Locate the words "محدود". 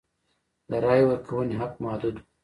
1.83-2.15